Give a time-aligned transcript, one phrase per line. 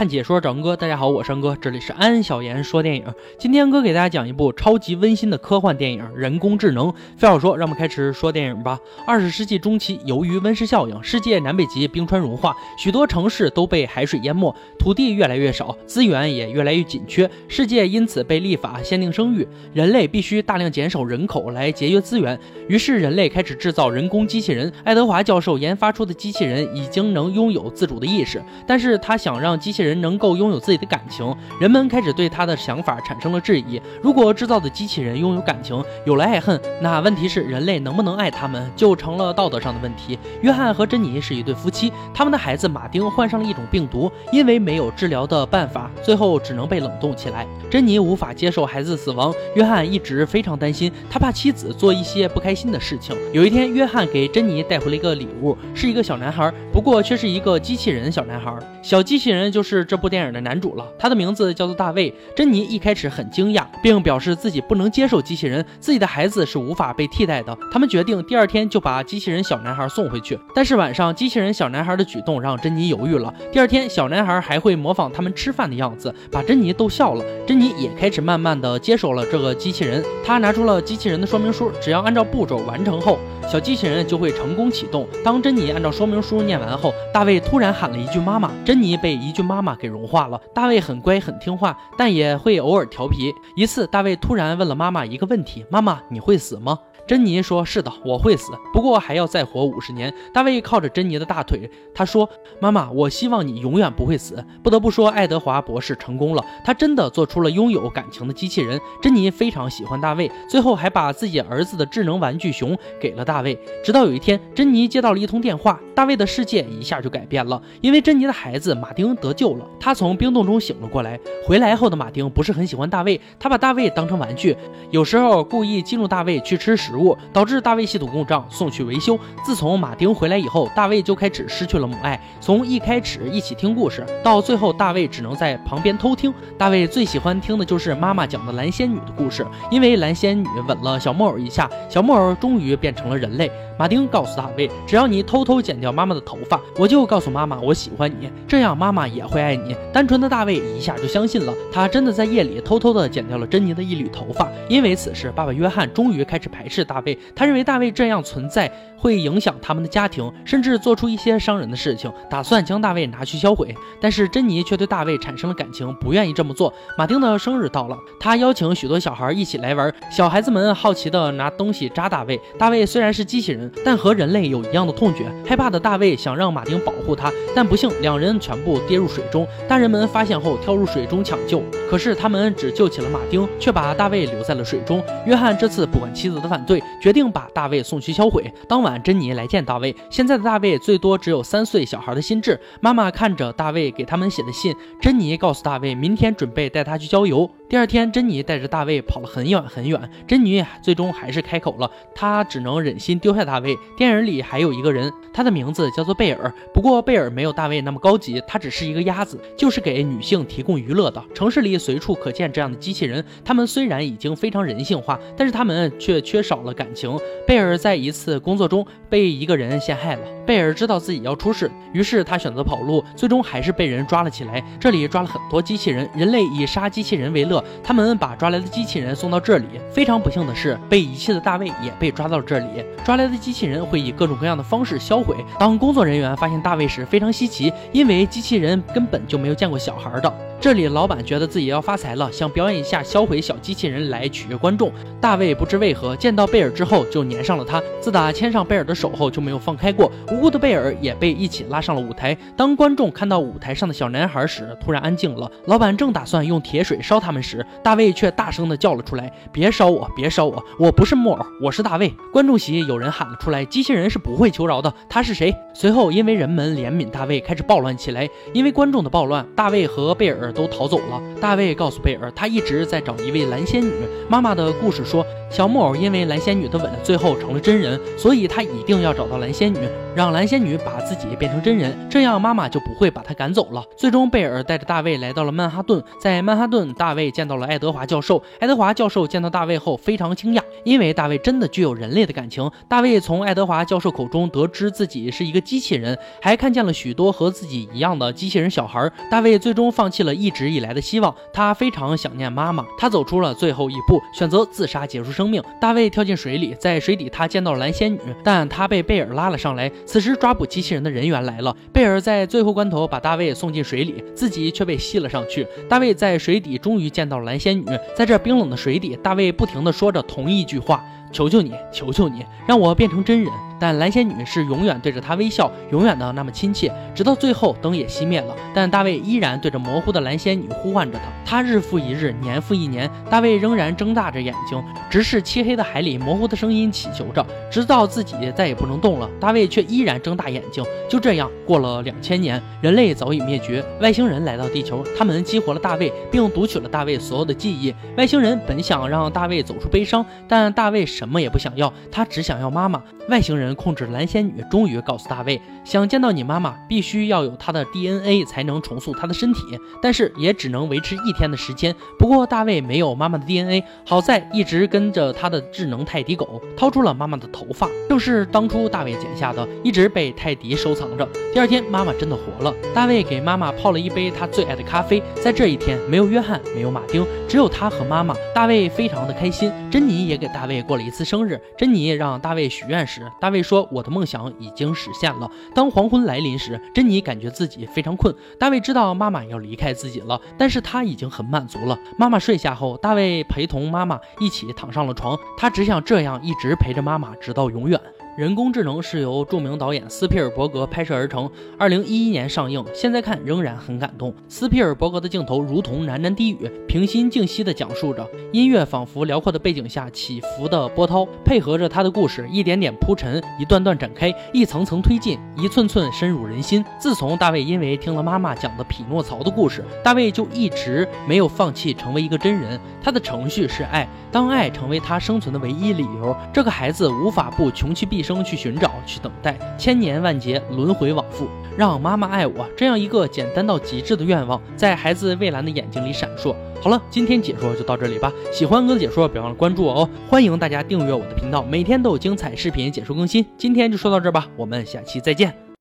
[0.00, 3.04] 看解说找恩哥，大家好，我是恩哥，这里是安小言说电影。
[3.38, 6.88] 今天哥给大家讲一部超级温馨的科幻电影《人工智能》。
[7.18, 8.80] 废话少说，让我们开始说电影吧。
[9.06, 22.40] 二十世纪中期，由于温室效应，世界南北极冰川融化，许多城市都被海水淹没，土地越来越少，资源也越来越紧缺，世界因此被立法限定生育，人类必须大量减少人口来节约资源。
[22.68, 24.72] 于是人类开始制造人工机器人。
[24.82, 33.80] 爱德华教授研发出的机器人已经能拥有自主的意识，但是他想让机器人人能够拥有自己的感情，人们开始对他的想法产生了质疑。
[34.00, 40.16] 如果制造的机器人拥有感情，有了爱恨，那问题是人类能不能爱他们，就成了道德上的问题。
[40.42, 47.44] 约翰和珍妮是一对夫妻，他们的孩子马丁患上了一种病毒，因为没有治疗的办法，最后只能被冷冻起来。
[47.68, 53.16] 珍妮无法接受孩子死亡，约翰一直非常担心，他怕妻子做一些不开心的事情。
[53.32, 58.56] 有一天，约翰给珍妮带回了一个礼物，是一个小男孩，不过却是一个机器人小男孩。
[58.82, 60.10] 小机器人就是这部。
[60.10, 62.12] 电影的男主了，他的名字叫做大卫。
[62.34, 67.56] 珍妮一开始很惊讶，并表示自己不能接受机器人，自己的孩子是无法被替代的。
[67.70, 70.36] 他们决定第二天就把机器人小男孩送回去。
[70.52, 73.32] 但是晚上，机器人小男孩的举动让珍妮犹豫了。
[73.52, 77.24] 第二天，小男孩还会模仿他们吃饭的样子，把珍妮逗笑了。
[77.46, 80.04] 珍妮也开始慢慢的接受了这个机器人。
[80.26, 83.16] 他拿出了机器人的说明书，只要按照步骤完成后，
[83.48, 85.06] 小机器人就会成功启动。
[85.24, 90.00] 当珍妮按照说明书念完后，大卫突然喊了一句“妈妈”，珍妮被一句“妈妈妈”给融。
[90.00, 90.40] 融化了。
[90.54, 93.34] 大卫很乖很听话，但也会偶尔调皮。
[93.54, 102.26] 一次，大卫突然问了妈妈一个问题：“妈妈，你会死吗？”珍妮说：“是的，我会死，不过还要再活五十年。”大卫靠着珍妮的大腿，他说
[102.60, 108.80] ：“妈妈，我希望你永远不会死。”不得不说，爱德华博士成功了，他真的做出了拥有感情的机器人。
[109.02, 113.58] 珍妮非常喜欢大卫，最后还把自己儿子的智能玩具熊给了大卫。
[113.84, 121.20] 直到有一天，珍妮接到了一通电话，大卫的世界一下就改变了，因为珍妮的孩子马丁得救了，他从冰冻中醒了过来。
[121.44, 124.56] 回来后的马丁不是很喜欢大卫，他把大卫当成玩具，
[124.90, 127.14] 有时候故意激怒大卫去吃食物。
[127.34, 129.18] 导致大卫系统故障，送去维修。
[129.44, 132.18] 自从马丁回来以后，大卫就开始失去了母爱。
[132.40, 136.32] 从一开始一起听故事，到最后大卫只能在旁边偷听。
[136.56, 143.52] 大卫最喜欢听的就是妈妈讲的蓝仙女的故事，因为蓝仙女吻了小木偶一下，小木偶终于变成了人类。
[143.78, 149.74] 马丁告诉大卫，只要你偷偷剪掉妈妈的头发，我就告诉妈妈我喜欢你，这样妈妈也会爱你。
[149.92, 154.48] 单纯的大卫一下就相信了，他真的在夜里偷偷的剪掉了珍妮的一缕头发。
[154.68, 157.00] 因为此事，爸爸约翰终于开始排斥大。
[157.00, 163.74] 卫，他认为大卫这样存在会影响他们的家庭，甚至做出一些伤人的事情，打算将大卫拿去销毁。
[164.02, 166.70] 但是珍妮却对大卫产生了感情，不愿意这么做。
[166.98, 172.38] 马丁的生日到了，他邀请许多小孩一起来玩，小孩子们好奇的拿东西扎大卫。
[172.58, 175.24] 大卫虽然是机器人，但和人类有一样的痛觉。
[175.48, 179.46] 害怕的大卫想让马丁保护他，但不幸两人全部跌入水中。
[179.66, 185.02] 大人们发现后跳入水中抢救，可是他们只救起了马丁，却把大卫留在了水中。
[185.26, 186.80] 约翰这次不管妻子的反对。
[187.00, 188.52] 决定把大卫送去销毁。
[188.68, 189.96] 当晚，珍妮来见大卫。
[190.10, 192.60] 现在的大卫最多只有三岁小孩的心智。
[192.80, 197.50] 妈妈看着大卫给他们写的信，珍妮告诉大卫，明天准备带他去郊游。
[197.68, 199.98] 第二天，珍妮带着大卫跑了很远很远。
[200.26, 203.76] 珍妮最终还是开口了，她只能忍心丢下大卫。
[203.96, 206.52] 电影里还有一个人，他的名字叫做贝尔。
[206.74, 211.24] 不过贝尔没有大卫那么高级，他只是一个鸭子，就是给女性提供娱乐的。
[211.34, 217.18] 城市里随处可见这样的机器人，他们虽然已经非常人性化，但是他们却缺少了感情。
[217.46, 224.62] 贝尔在一次工作中被一个人陷害了，贝尔知道自己要出事，于是他选择跑路，最终还是被人抓了起来。
[224.78, 227.64] 这里抓了很多机器人，人类以杀机器人为乐。
[227.82, 229.66] 他们把抓来的机器人送到这里。
[229.90, 232.66] 非常不幸的是，被遗弃的大卫也被抓到了这里。
[233.04, 235.34] 抓来的机器人会以各种各样的方式销毁。
[235.58, 240.49] 当工作人员发现大卫时，非常稀奇，因为机器人根本就没有见过小孩的。
[240.60, 244.92] 这里老板觉得自己要发财了，想表演一下销毁小机器人来取悦观众。
[245.18, 250.12] 大卫不知为何见到贝尔之后就粘上了他，自打牵上贝尔的手后就没有放开过。
[250.30, 252.36] 无辜的贝尔也被一起拉上了舞台。
[252.58, 255.50] 当观众看到舞台上的小男孩时，突然安静了。
[255.64, 268.28] 老板正打算用铁水烧他们时，大卫却大声的叫了出来：“别烧我，别烧我，我不是木偶，我是大卫。”观众席有人喊了出来：“机器人是不会求饶的，他是谁？”随后因为人们怜悯大卫，开始暴乱起来。
[268.52, 270.49] 因为观众的暴乱，大卫和贝尔。
[270.52, 271.20] 都逃走了。
[271.40, 273.92] 大卫告诉贝尔，他一直在找一位蓝仙女。
[274.28, 279.78] 妈妈的故事说，小木偶因为蓝仙女的吻，最后成了真人，所以他一定要找到蓝仙女，
[280.14, 283.84] 让蓝仙女把自己变成真人，这样妈妈就不会把他赶走了。
[283.96, 288.42] 最终，贝尔带着大卫来到了曼哈顿，在曼哈顿，大卫见到了爱德华教授。
[288.60, 292.70] 爱德华教授见到大卫后非常惊讶，因为大卫真的具有人类的感情。
[292.88, 299.10] 大卫从爱德华教授口中得知自己是一个机器人，还看见了许多和自己一样的机器人小孩。
[299.30, 305.62] 大卫最终放弃了一直以来的希望，他非常想念妈妈，他走出了最后一步，选择自杀结束生命。
[305.80, 309.90] 大卫跳进水里，在水底他见到了蓝仙女，但他被贝尔拉了上来。
[310.06, 315.66] 此时抓捕机器人的人员来了，贝尔在最后关头把大卫送进水里，自己却被吸了上去。
[315.88, 317.84] 大卫在水底终于见到了蓝仙女，
[318.16, 321.04] 在这冰冷的水底，大卫不停地说着同一句话。
[321.32, 323.69] 求求你，求求你，让我变成真人。
[323.80, 328.54] 但蓝仙女是永远对着他微笑，永远的那么亲切，直到最后灯也熄灭了。
[328.74, 331.24] 但大卫依然对着模糊的蓝仙女呼唤着他。
[331.44, 334.80] 他日复一日，年复一年，大卫仍然睁大着眼睛，
[335.10, 339.28] 直视漆黑的海里，模糊的声音祈求着，直到自己再也不能动了。
[339.40, 340.84] 大卫却依然睁大眼睛。
[341.08, 343.84] 就这样过了两千年，人类早已灭绝。
[344.00, 347.92] 外星人来到地球，他们激活了大卫，并读取了大卫所有的记忆。
[348.16, 353.02] 外星人本想让大卫走出悲伤，但大卫什么也不想要，他只想要妈妈。
[353.28, 359.60] 外星人控制蓝仙女，终于告诉大卫，想见到你妈妈，必须要有她的 DNA 才能重塑她的身体，
[360.02, 361.94] 但是也只能维持一天的时间。
[362.18, 371.28] 不过大卫没有妈妈的 DNA，好在一直跟着他的智能泰迪狗，掏出了妈妈的头发，正是当初大卫剪下的，一直被泰迪收藏着。
[371.52, 375.22] 第二天，妈妈真的活了，大卫给妈妈泡了一杯他最爱的咖啡。
[375.42, 378.34] 在这一天，没有约翰，没有马丁，只有他和妈妈。
[378.54, 379.72] 大卫非常的开心。
[379.90, 381.60] 珍妮也给大卫过了一次生日。
[381.76, 383.22] 珍妮让大卫许愿时。
[383.40, 388.34] 大卫说：“我的梦想已经实现了。”当黄昏来临时，珍妮感觉自己非常困。
[388.58, 391.98] 大卫知道妈妈要离开自己了，但是他已经很满足了。
[392.18, 398.00] 妈妈睡下后，大卫陪同妈妈一起躺上了床，他只想这样一直陪着妈妈，直到永远。
[398.40, 404.34] 人工智能是由著名导演斯皮尔伯格拍摄而成，二零一一年上映，现在看仍然很感动。
[404.48, 416.82] 斯皮尔伯格的镜头如同喃喃低语，平心静息地讲述着，音乐仿佛辽阔的背景下起伏的波涛，配合着他的故事，一点点铺陈，一段段展开，一层层推进，一寸寸深入人心。
[416.98, 422.80] 自从大卫因为听了妈妈讲的匹诺曹的故事，大卫就一直没有放弃成为一个真人。
[423.02, 428.20] 他的程序是爱，当爱成为他生存的唯一理由，这个孩子无法不穷其毕。
[428.20, 436.54] 一生去寻找，去等待，千年万劫，轮回往复，让妈妈爱我，这样一个简单到极致的愿望，在孩子蔚蓝的眼睛里闪烁。
[436.80, 438.32] 好了，今天解说就到这里吧。
[438.52, 440.08] 喜欢哥的解说，别忘了关注我哦。
[440.28, 443.44] 欢迎大家订阅我的频道，每天都有精彩视频解说更新。
[443.58, 445.60] 今天就说到这儿吧，我们下期再见。